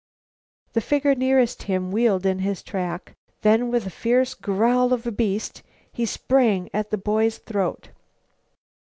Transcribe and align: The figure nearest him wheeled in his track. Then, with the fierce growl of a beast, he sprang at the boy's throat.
The 0.73 0.81
figure 0.81 1.13
nearest 1.13 1.61
him 1.69 1.91
wheeled 1.91 2.25
in 2.25 2.39
his 2.39 2.63
track. 2.63 3.13
Then, 3.43 3.69
with 3.69 3.83
the 3.83 3.91
fierce 3.91 4.33
growl 4.33 4.93
of 4.93 5.05
a 5.05 5.11
beast, 5.11 5.61
he 5.93 6.07
sprang 6.07 6.71
at 6.73 6.89
the 6.89 6.97
boy's 6.97 7.37
throat. 7.37 7.89